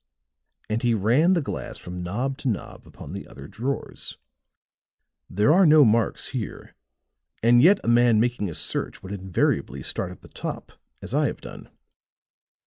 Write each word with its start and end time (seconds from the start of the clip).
and 0.67 0.81
he 0.81 0.95
ran 0.95 1.35
the 1.35 1.43
glass 1.43 1.77
from 1.77 2.01
knob 2.01 2.35
to 2.35 2.47
knob 2.47 2.87
upon 2.87 3.13
the 3.13 3.27
other 3.27 3.47
drawers; 3.47 4.17
"there 5.29 5.53
are 5.53 5.63
no 5.63 5.85
marks 5.85 6.29
here. 6.29 6.73
And 7.43 7.61
yet 7.61 7.79
a 7.83 7.87
man 7.87 8.19
making 8.19 8.49
a 8.49 8.55
search 8.55 9.03
would 9.03 9.11
invariably 9.11 9.83
start 9.83 10.09
at 10.09 10.21
the 10.21 10.27
top, 10.27 10.71
as 11.03 11.13
I 11.13 11.27
have 11.27 11.39
done." 11.41 11.69